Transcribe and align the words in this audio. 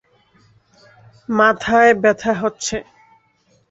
মাথায় 1.29 1.91
ব্যথা 2.01 2.31
হচ্ছে। 2.41 2.77